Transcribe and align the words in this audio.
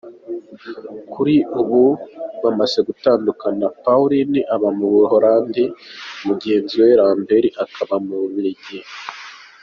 Kuri 1.13 1.35
ubu 1.59 1.83
bamaze 2.43 2.79
gutandukana 2.87 3.65
Paulin 3.83 4.33
aba 4.55 4.69
mu 4.77 4.87
Buhorandi 4.93 5.63
mugenzi 6.27 6.73
we 6.81 6.89
Lambert 6.99 7.53
akaba 7.63 7.95
mu 8.05 8.15
Bubiligi. 8.21 8.77